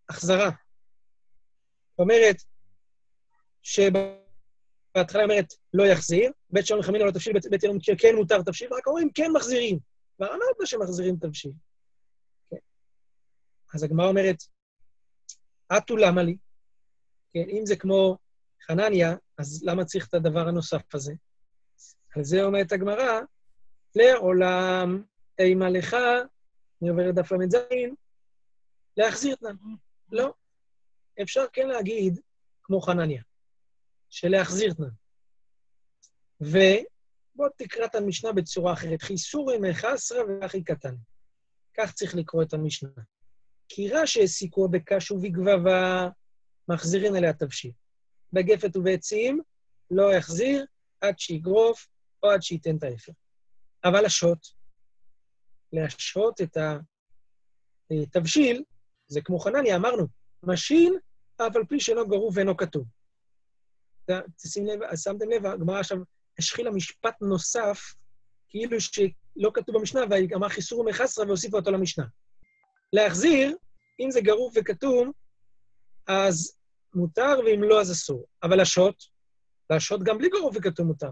[0.09, 0.49] החזרה.
[1.89, 2.35] זאת אומרת,
[3.63, 8.87] שבהתחלה אומרת לא יחזיר, בית שלום חמינה לא תבשיל, בית ילום כן מותר תבשיל, רק
[8.87, 9.79] אומרים כן מחזירים.
[10.17, 11.51] כבר אמרת שמחזירים תבשיל.
[12.49, 12.57] כן.
[13.73, 14.43] אז הגמרא אומרת,
[15.77, 16.37] אטו למה לי?
[17.33, 18.17] כן, אם זה כמו
[18.67, 21.13] חנניה, אז למה צריך את הדבר הנוסף הזה?
[22.15, 23.19] על זה אומרת הגמרא,
[23.95, 25.03] לעולם
[25.39, 25.95] אימה לך,
[26.81, 27.55] אני עובר לדף ל"ז,
[28.97, 29.55] להחזיר תנן.
[30.11, 30.33] לא.
[31.21, 32.19] אפשר כן להגיד,
[32.63, 33.21] כמו חנניה,
[34.09, 34.89] שלהחזיר תנן.
[36.41, 39.01] ובוא תקרא את המשנה בצורה אחרת.
[39.01, 40.95] חיסורי מחסרא ואחי קטן.
[41.77, 42.89] כך צריך לקרוא את המשנה.
[43.69, 46.09] כירה שהסיקוה בקש ובגבבה,
[46.67, 47.71] מחזירים עליה תבשיל.
[48.33, 49.41] בגפת ובעצים
[49.91, 50.65] לא יחזיר
[51.01, 51.87] עד שיגרוף
[52.23, 53.11] או עד שייתן את האפר.
[53.83, 54.47] אבל להשהות,
[55.73, 56.57] להשהות את
[57.91, 58.63] התבשיל,
[59.07, 60.07] זה כמו חנניה, אמרנו,
[60.43, 60.93] משהין,
[61.37, 62.85] אף על פי שאינו גרוף ואינו קטום.
[64.35, 65.97] תשים לב, שמתם לב, הגמרא עכשיו
[66.39, 67.79] השחילה משפט נוסף,
[68.49, 72.05] כאילו שלא כתוב במשנה, ואמר חיסורי מחסרא והוסיפה אותו למשנה.
[72.93, 73.55] להחזיר,
[73.99, 75.11] אם זה גרוף וכתום,
[76.07, 76.56] אז
[76.97, 78.25] מותר, ואם לא, אז אסור.
[78.43, 79.03] אבל להשעות,
[79.69, 81.09] להשעות גם בלי גרוף וכתום מותר.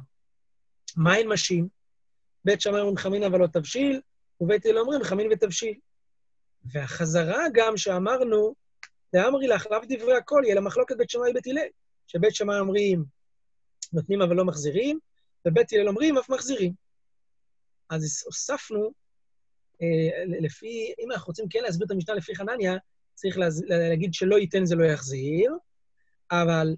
[0.96, 1.68] מה אין משים?
[2.46, 4.02] בית שמאי אומרים חמין אבל לא תבשיל,
[4.42, 5.78] ובית הלל אומרים חמין ותבשיל.
[6.66, 8.56] והחזרה גם שאמרנו,
[9.14, 11.68] דאמרי לך, לאו דברי הכל, יהיה למחלוקת בית שמאי ובית הלל.
[12.08, 13.06] שבית שמאי אומרים,
[13.94, 15.00] נותנים אבל לא מחזירים,
[15.46, 16.74] ובית הלל אומרים, אף מחזירים.
[17.90, 18.92] אז הוספנו,
[19.82, 22.78] אה, לפי, אם אנחנו רוצים כן להסביר את המשנה לפי חנניה,
[23.14, 23.64] צריך להז...
[23.68, 25.52] להגיד שלא ייתן זה לא יחזיר,
[26.32, 26.76] אבל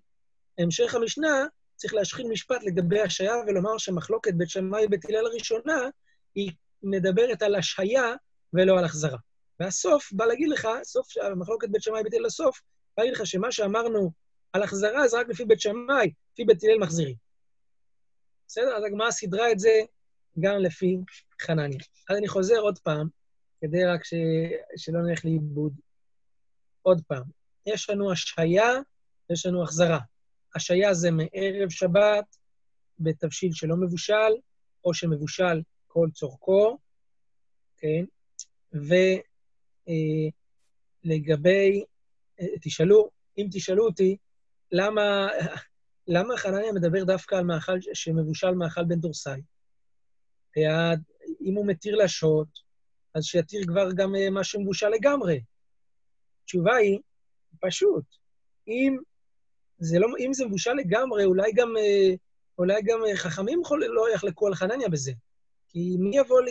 [0.58, 5.90] המשך המשנה צריך להשחיל משפט לגבי השעיה ולומר שמחלוקת בית שמאי ובית הלל הראשונה,
[6.36, 6.52] היא
[6.84, 8.16] מדברת על השהיה
[8.54, 9.18] ולא על החזרה.
[9.60, 12.62] והסוף בא להגיד לך, סוף המחלוקת בית שמאי ובית הלל הסוף,
[12.98, 14.12] בא להגיד לך שמה שאמרנו
[14.54, 17.16] על החזרה זה רק לפי בית שמאי, לפי בית הלל מחזירים.
[18.48, 18.78] בסדר?
[18.78, 19.72] אז הגמרא סידרה את זה
[20.40, 20.98] גם לפי
[21.42, 21.80] חנניה.
[22.10, 23.08] אז אני חוזר עוד פעם,
[23.62, 24.14] כדי רק ש...
[24.78, 25.74] שלא נלך לאיבוד.
[26.82, 27.24] עוד פעם,
[27.66, 28.74] יש לנו השהיה
[29.30, 30.00] ויש לנו החזרה.
[30.56, 32.38] השהיה זה מערב שבת
[33.00, 34.34] בתבשיל שלא מבושל,
[34.86, 36.78] או שמבושל כל צורכו,
[37.78, 38.06] כן?
[41.06, 41.84] ולגבי,
[42.40, 44.18] אה, תשאלו, אם תשאלו אותי,
[44.72, 45.28] למה,
[46.14, 49.42] למה חנניה מדבר דווקא על מאכל שמבושל מאכל בן דורסאי?
[51.42, 52.60] אם הוא מתיר להשעות,
[53.14, 55.42] אז שיתיר כבר גם אה, מה שמבושל לגמרי.
[56.44, 57.00] התשובה היא,
[57.62, 58.06] פשוט,
[58.68, 58.98] אם
[59.80, 62.14] זה, לא, אם זה מבושל לגמרי, אולי גם, אה,
[62.58, 65.12] אולי גם אה, חכמים לא יחלקו על חנניה בזה.
[65.70, 66.42] כי מי יבוא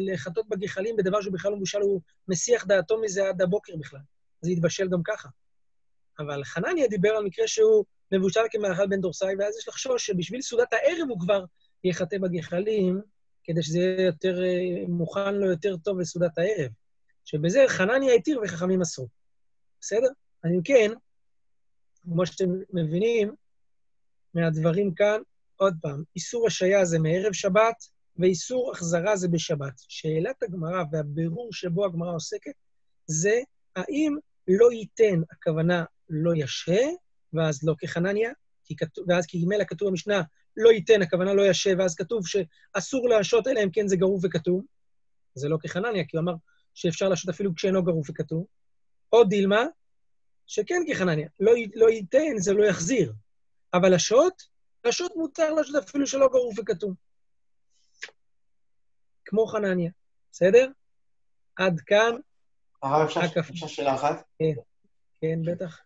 [0.00, 4.00] לחטות בגחלים בדבר שבכלל לא מבושל, הוא מסיח דעתו מזה עד הבוקר בכלל.
[4.40, 5.28] זה יתבשל גם ככה.
[6.18, 10.72] אבל חנניה דיבר על מקרה שהוא מבושל כמאכל בן דורסאי, ואז יש לחשוש שבשביל סעודת
[10.72, 11.44] הערב הוא כבר
[11.84, 13.00] יחטא בגחלים,
[13.44, 16.70] כדי שזה יהיה יותר, אה, מוכן לו יותר טוב לסעודת הערב.
[17.24, 19.08] שבזה חנניה התיר וחכמים אסרו.
[19.80, 20.08] בסדר?
[20.46, 20.92] אם כן,
[22.04, 23.34] כמו שאתם מבינים
[24.34, 25.20] מהדברים כאן,
[25.56, 27.84] עוד פעם, איסור השעיה זה מערב שבת,
[28.16, 29.72] ואיסור החזרה זה בשבת.
[29.88, 32.52] שאלת הגמרא והבירור שבו הגמרא עוסקת,
[33.06, 33.40] זה
[33.76, 34.16] האם
[34.48, 36.88] לא ייתן, הכוונה לא ישה,
[37.32, 38.30] ואז לא כחנניה,
[38.64, 40.22] כי כתוב, ואז כי ממילא כתוב במשנה,
[40.56, 44.64] לא ייתן, הכוונה לא ישה, ואז כתוב שאסור להשעות אלא אם כן זה גרוף וכתוב.
[45.34, 46.34] זה לא כחנניה, כי הוא אמר
[46.74, 48.46] שאפשר להשעות אפילו כשאינו גרוף וכתוב.
[49.12, 49.64] או דילמה,
[50.46, 53.12] שכן כחנניה, לא, לא ייתן, זה לא יחזיר.
[53.74, 54.42] אבל השעות,
[54.84, 56.94] השעות מותר להשעות אפילו שלא גרוף וכתוב.
[59.24, 59.90] כמו חנניה,
[60.32, 60.70] בסדר?
[61.56, 62.16] עד כאן.
[62.82, 63.08] הרב,
[63.50, 64.24] אפשר שאלה אחת?
[64.38, 64.52] כן,
[65.20, 65.80] כן, בטח.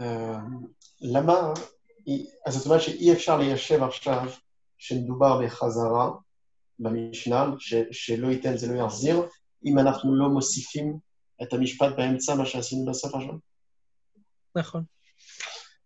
[0.00, 0.38] אה,
[1.00, 1.52] למה,
[2.46, 4.30] אז זאת אומרת שאי אפשר ליישב עכשיו
[4.78, 6.10] שמדובר בחזרה
[6.78, 7.46] במשנה,
[7.92, 9.22] שלא ייתן זה לא יחזיר,
[9.64, 10.98] אם אנחנו לא מוסיפים
[11.42, 13.34] את המשפט באמצע, מה שעשינו בסוף עכשיו?
[14.56, 14.84] נכון.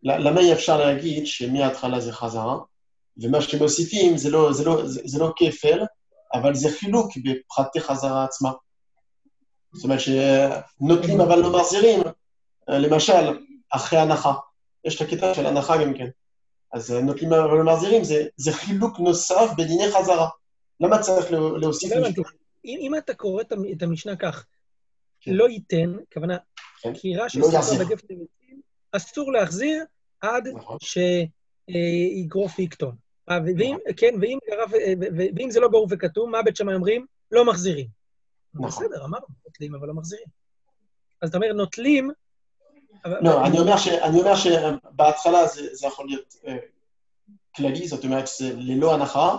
[0.02, 2.58] למה אי אפשר להגיד שמההתחלה זה חזרה,
[3.16, 5.80] ומה שמוסיפים זה לא, זה לא, זה, זה לא כפל,
[6.34, 8.52] אבל זה חילוק בפרטי חזרה עצמה.
[9.72, 12.00] זאת אומרת שנותנים אבל לא מחזירים,
[12.68, 13.38] למשל,
[13.70, 14.34] אחרי הנחה.
[14.84, 16.08] יש את הקטע של הנחה גם כן.
[16.72, 20.28] אז נותנים אבל לא מחזירים, זה, זה חילוק נוסף בדיני חזרה.
[20.80, 22.24] למה צריך להוסיף לא משפט?
[22.64, 24.59] אם, אם אתה קורא את המשנה כך, כן.
[25.26, 26.36] לא ייתן, הכוונה,
[26.80, 26.94] כן.
[26.94, 28.60] קירה של לא ספר בגפת למיצים,
[28.92, 29.84] אסור להחזיר
[30.20, 30.78] עד נכון.
[31.70, 32.96] שיגרוף ויקטון.
[33.30, 33.76] אה, ואם.
[33.96, 34.92] כן, ואם, גרף, אה,
[35.36, 37.06] ואם זה לא גרוף וכתוב, מה בית שמאי אומרים?
[37.32, 37.86] לא מחזירים.
[38.54, 38.68] נכון.
[38.68, 40.26] בסדר, אמרנו, נוטלים אבל לא מחזירים.
[41.22, 42.10] אז אתה אומר, נוטלים...
[43.04, 46.50] לא, אני אומר, ש, אני אומר שבהתחלה זה, זה יכול להיות uh,
[47.56, 49.36] כללי, זאת אומרת שזה ללא הנחה,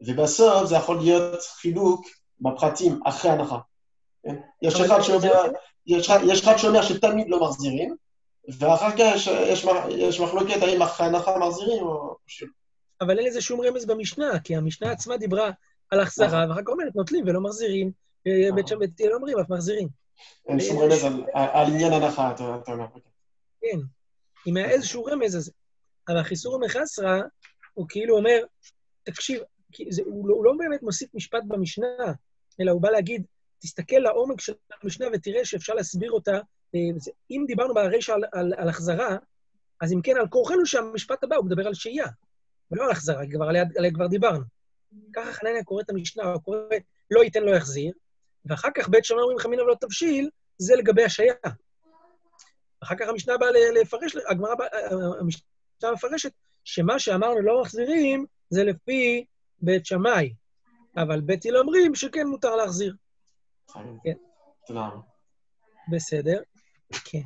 [0.00, 2.06] ובסוף זה יכול להיות חילוק
[2.40, 3.58] בפרטים אחרי הנחה.
[4.62, 5.52] יש אחד שאומר,
[5.86, 7.96] יש אחד שאומר שתמיד לא מחזירים,
[8.58, 12.48] ואחר כך יש, יש, יש מחלוקת האם אחרי הנחה מחזירים או שלא.
[13.00, 15.50] אבל אין לזה שום רמז במשנה, כי המשנה עצמה דיברה
[15.90, 16.46] על החזרה.
[16.48, 17.90] ואחר כך אומרת, נוטלים ולא מחזירים.
[18.26, 19.88] אה, בית שם בית לא אומרים, אף מחזירים.
[20.48, 22.86] אין שום רמז על עניין הנחה, אתה אומר.
[23.60, 23.78] כן,
[24.46, 25.52] אם היה איזשהו רמז, אז...
[26.08, 27.20] אבל החיסור המחסרה,
[27.74, 28.38] הוא כאילו אומר,
[29.02, 29.40] תקשיב,
[30.06, 31.86] לא, הוא לא באמת מוסיף משפט במשנה,
[32.60, 33.22] אלא הוא בא להגיד,
[33.66, 34.52] תסתכל לעומק של
[34.82, 36.38] המשנה ותראה שאפשר להסביר אותה.
[36.74, 36.80] אה,
[37.30, 39.16] אם דיברנו ברישא על, על, על החזרה,
[39.80, 42.06] אז אם כן, על כורחנו שהמשפט הבא, הוא מדבר על שהייה,
[42.70, 44.44] ולא על החזרה, כבר עליה, עליה כבר דיברנו.
[45.12, 46.58] ככה חנניה קורא את המשנה, הוא קורא,
[47.10, 47.92] לא ייתן, לא יחזיר,
[48.44, 51.34] ואחר כך בית שמאי אומרים חמינא ולא תבשיל, זה לגבי השעיה.
[52.80, 54.54] אחר כך המשנה באה לפרש, הגמרא,
[55.20, 56.32] המשנה מפרשת
[56.64, 59.24] שמה שאמרנו לא מחזירים, זה לפי
[59.58, 60.34] בית שמאי,
[60.96, 62.94] אבל בית הלל אומרים שכן מותר להחזיר.
[64.04, 64.16] כן.
[64.66, 64.88] תודה.
[65.92, 66.40] בסדר,
[67.04, 67.22] כן.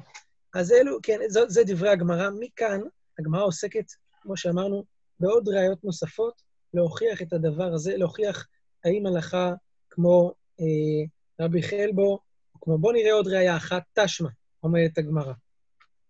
[0.55, 2.29] אז אלו, כן, זה, זה דברי הגמרא.
[2.41, 2.81] מכאן,
[3.19, 3.85] הגמרא עוסקת,
[4.23, 4.85] כמו שאמרנו,
[5.21, 6.43] בעוד ראיות נוספות,
[6.75, 8.47] להוכיח את הדבר הזה, להוכיח
[8.85, 9.53] האם הלכה
[9.91, 12.19] כמו אה, רבי חלבו,
[12.61, 14.29] כמו בוא נראה עוד ראיה אחת, תשמע,
[14.63, 15.33] אומרת הגמרא.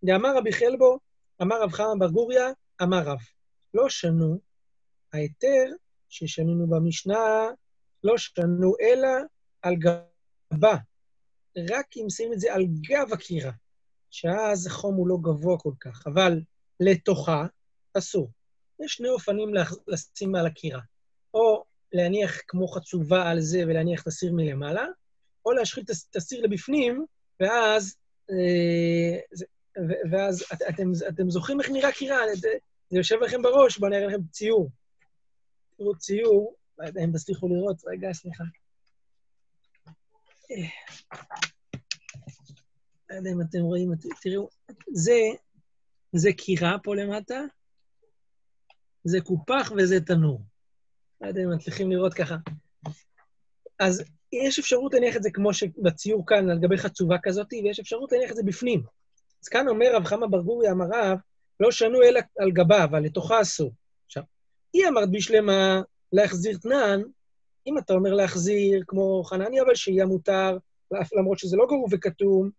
[0.03, 0.99] דאמר רבי חלבו,
[1.41, 2.41] אמר רב חמא בר גוריא,
[2.81, 3.19] אמר רב.
[3.73, 4.39] לא שנו,
[5.13, 5.65] ההיתר
[6.09, 7.49] ששנינו במשנה,
[8.03, 9.09] לא שנו אלא
[9.61, 9.75] על
[10.53, 10.75] גבה.
[11.57, 13.51] רק אם שמים את זה על גב הקירה,
[14.09, 16.41] שאז החום הוא לא גבוה כל כך, אבל
[16.79, 17.45] לתוכה
[17.97, 18.29] אסור.
[18.79, 19.53] יש שני אופנים
[19.87, 20.81] לשים על הקירה.
[21.33, 24.85] או להניח כמו חצובה על זה ולהניח את הסיר מלמעלה,
[25.45, 27.05] או להשחיל את הסיר לבפנים,
[27.39, 27.95] ואז,
[28.31, 29.41] אה,
[30.11, 32.49] ואז את, אתם, אתם זוכרים איך נראה קירה, זה,
[32.91, 34.69] יושב לכם בראש, בואו נראה לכם ציור.
[35.77, 36.55] תראו ציור,
[37.03, 38.43] אם תצליחו לראות, רגע, סליחה.
[43.09, 44.49] לא יודע אם אתם רואים, תראו,
[44.93, 45.19] זה,
[46.13, 47.39] זה קירה פה למטה,
[49.03, 50.41] זה קופח וזה תנור.
[51.21, 52.35] לא יודע אם מצליחים לראות ככה.
[53.79, 58.11] אז יש אפשרות להניח את זה כמו שבציור כאן, על גבי חצובה כזאת, ויש אפשרות
[58.11, 58.83] להניח את זה בפנים.
[59.43, 61.17] אז כאן אומר רב חמא בר גורי, אמר רב,
[61.59, 63.73] לא שנו אלא על גבה, אבל לתוכה אסור.
[64.05, 64.23] עכשיו,
[64.73, 65.81] היא אמרת בשלמה
[66.13, 67.01] להחזיר תנן,
[67.67, 70.57] אם אתה אומר להחזיר כמו חנני, אבל שיהיה מותר,
[71.13, 72.49] למרות שזה לא גרוב וכתום,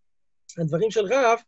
[0.57, 1.39] הדברים של רב,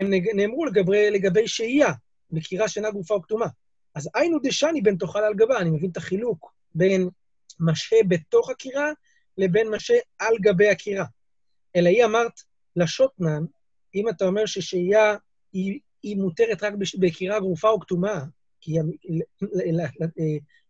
[0.00, 1.92] הם נאמרו לגבי, לגבי שהייה,
[2.30, 3.46] בקירה שאינה גופה או כתומה.
[3.94, 7.08] אז היינו דשני בין תאכל על גבה, אני מבין את החילוק בין
[7.60, 8.90] משה בתוך הקירה
[9.38, 11.04] לבין משה על גבי הקירה.
[11.76, 12.32] אלא היא אמרת
[12.76, 13.44] לשוטנן,
[13.94, 15.16] אם אתה אומר ששהייה
[15.52, 18.24] היא, היא מותרת רק בקירה גרופה או כתומה,
[18.60, 18.78] כי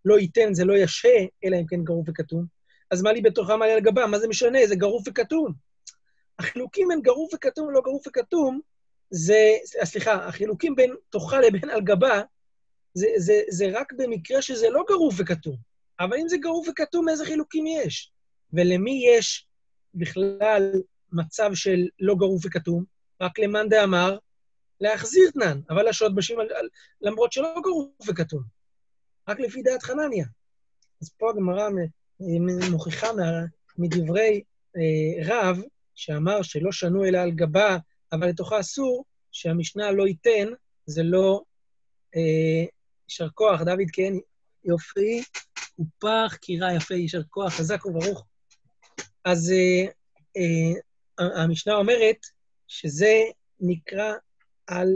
[0.05, 2.45] לא ייתן זה לא ישה, אלא אם כן גרוף וכתום,
[2.91, 4.07] אז מה לי בתוכה, מה לי על גבה?
[4.07, 4.59] מה זה משנה?
[4.67, 5.53] זה גרוף וכתום.
[6.39, 8.61] החילוקים בין גרוף וכתום ולא גרוף וכתום,
[9.11, 9.53] זה,
[9.85, 12.23] סליחה, החילוקים בין תוכה לבין על גבה,
[12.95, 15.57] זה, זה, זה רק במקרה שזה לא גרוף וכתום.
[16.01, 18.13] אבל אם זה גרוף וכתום, איזה חילוקים יש?
[18.53, 19.47] ולמי יש
[19.95, 20.73] בכלל
[21.13, 22.85] מצב של לא גרוף וכתום?
[23.21, 24.19] רק למאן דאמר,
[24.81, 26.39] להחזיר תנן, אבל השוד בשים,
[27.01, 28.43] למרות שלא גרוף וכתום.
[29.29, 30.27] רק לפי דעת חנניה.
[31.03, 31.69] אז פה הגמרא
[32.71, 33.09] מוכיחה
[33.79, 34.43] מדברי
[34.77, 35.59] אה, רב,
[35.95, 37.79] שאמר שלא שנו אלא על גבה,
[38.13, 40.49] אבל לתוכה אסור, שהמשנה לא ייתן,
[40.87, 41.43] זה לא
[42.17, 42.65] אה,
[43.09, 43.63] יישר כוח.
[43.63, 44.13] דוד, כן,
[44.65, 45.23] יופי,
[45.79, 48.25] ופח, קירה יפה, יישר כוח, חזק וברוך.
[49.25, 49.87] אז אה,
[50.37, 52.17] אה, המשנה אומרת
[52.69, 53.23] שזה
[53.61, 54.13] נקרא
[54.67, 54.89] על...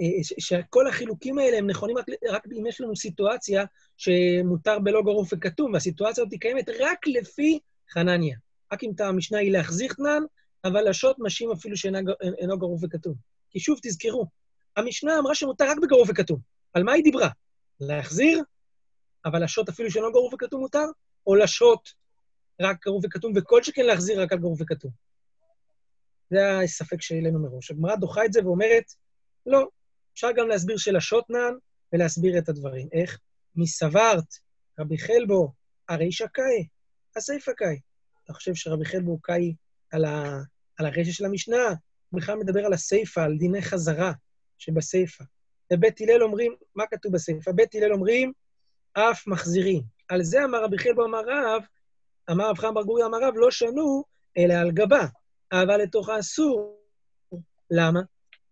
[0.00, 0.06] אה,
[0.38, 3.64] שכל החילוקים האלה הם נכונים רק, רק אם יש לנו סיטואציה
[3.96, 7.58] שמותר בלא גרוף וכתום, והסיטואציה הזאת קיימת רק לפי
[7.92, 8.36] חנניה.
[8.72, 10.22] רק אם המשנה היא להחזיר תנן,
[10.64, 13.14] אבל השוט משים אפילו שאינו גרוף וכתום.
[13.50, 14.26] כי שוב, תזכרו,
[14.76, 16.38] המשנה אמרה שמותר רק בגרוף וכתום.
[16.72, 17.28] על מה היא דיברה?
[17.80, 18.42] להחזיר,
[19.24, 20.84] אבל השוט אפילו שאינו גרוף וכתום מותר,
[21.26, 21.88] או לשוט
[22.60, 24.90] רק גרוף וכתום, וכל שכן להחזיר רק על גרוף וכתום.
[26.30, 27.70] זה הספק שהעלינו מראש.
[27.70, 28.84] הגמרא דוחה את זה ואומרת,
[29.46, 29.68] לא,
[30.14, 31.54] אפשר גם להסביר שלשות נען
[31.92, 32.88] ולהסביר את הדברים.
[32.92, 33.18] איך?
[33.56, 34.34] מסברת,
[34.80, 35.52] רבי חלבו,
[35.88, 36.66] הרי שקאי,
[37.16, 37.78] הסיפא קאי.
[38.24, 39.54] אתה חושב שרבי חלבו קאי
[39.92, 40.40] על, ה...
[40.78, 41.68] על הרשת של המשנה?
[42.10, 44.12] הוא בכלל מדבר על הסיפא, על דיני חזרה
[44.58, 45.24] שבסיפא.
[45.72, 47.52] ובית הלל אומרים, מה כתוב בסיפא?
[47.52, 48.32] בית הלל אומרים,
[48.92, 49.82] אף מחזירים.
[50.08, 51.62] על זה אמר רבי חלבו אמר רב,
[52.30, 54.04] אמר רב חם בר גורי אמר רב, לא שנו,
[54.38, 55.06] אלא על גבה.
[55.52, 56.80] אבל לתוכה אסור.
[57.70, 58.00] למה?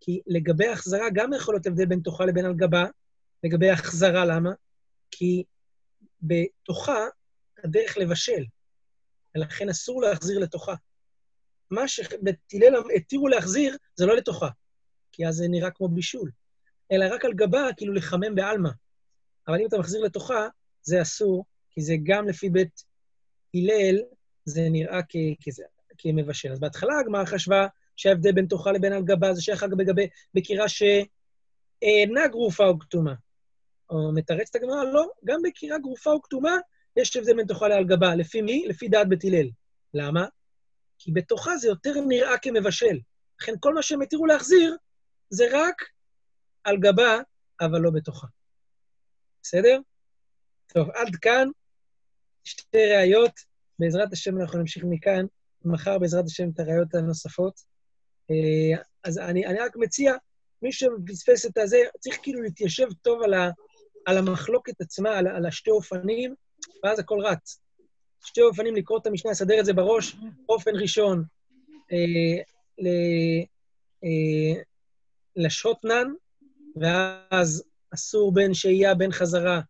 [0.04, 2.84] כי לגבי החזרה גם יכול להיות הבדל בין תוכה לבין על גבה.
[3.44, 4.50] לגבי החזרה, למה?
[5.10, 5.44] כי
[6.22, 7.06] בתוכה
[7.64, 8.44] הדרך לבשל,
[9.34, 10.74] ולכן אסור להחזיר לתוכה.
[11.70, 14.48] מה שבתילל התירו להחזיר, זה לא לתוכה,
[15.12, 16.30] כי אז זה נראה כמו בישול,
[16.92, 18.70] אלא רק על גבה, כאילו לחמם בעלמא.
[19.48, 20.48] אבל אם אתה מחזיר לתוכה,
[20.82, 22.84] זה אסור, כי זה גם לפי בית
[23.54, 23.98] הלל,
[24.44, 25.00] זה נראה
[25.44, 25.64] כזה,
[25.98, 26.52] כמבשל.
[26.52, 30.66] אז בהתחלה הגמרא חשבה שההבדל בין תוכה לבין על גבה זה שייך רק בגבי, בקירה
[30.68, 33.14] שאינה גרופה או כתומה.
[33.90, 36.56] או מתרצת הגמרא, לא, גם בקירה גרופה או כתומה
[36.96, 38.14] יש הבדל בין תוכה לעל גבה.
[38.14, 38.64] לפי מי?
[38.68, 39.48] לפי דעת בית הלל.
[39.94, 40.26] למה?
[40.98, 42.98] כי בתוכה זה יותר נראה כמבשל.
[43.40, 44.76] לכן כל מה שהם התירו להחזיר
[45.30, 45.82] זה רק
[46.64, 47.18] על גבה,
[47.60, 48.26] אבל לא בתוכה.
[49.42, 49.78] בסדר?
[50.66, 51.48] טוב, עד כאן
[52.44, 53.32] שתי ראיות.
[53.78, 55.26] בעזרת השם אנחנו נמשיך מכאן,
[55.64, 57.71] מחר בעזרת השם את הראיות הנוספות.
[58.32, 60.14] אה, אז אני, אני רק מציע
[60.62, 63.50] מי שפספס את הזה, צריך כאילו להתיישב טוב על, ה,
[64.06, 66.34] על המחלוקת עצמה, על, על השתי אופנים,
[66.84, 67.58] ואז הכל רץ.
[68.24, 70.16] שתי אופנים לקרוא את המשנה, לסדר את זה בראש.
[70.48, 71.24] אופן ראשון,
[71.92, 72.42] אה,
[72.78, 72.88] ל,
[74.04, 74.62] אה,
[75.36, 76.12] לשוטנן,
[76.76, 77.64] ואז
[77.94, 79.60] אסור בין שהייה, בין חזרה,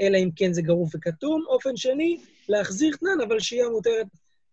[0.00, 1.44] אלא אם כן זה גרוף וכתום.
[1.46, 4.06] אופן שני, להחזיר תנן, אבל שהייה מותרת,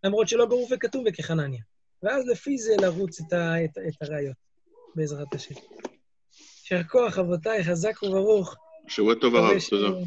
[0.03, 1.62] למרות שלא גרוף וכתום וכחנניה.
[2.03, 4.35] ואז לפי זה לרוץ את, ה, את, את הראיות,
[4.95, 5.55] בעזרת השם.
[6.62, 8.55] יישר כוח, אבותיי, חזק וברוך.
[8.88, 9.99] שבוע טוב הרב, תודה.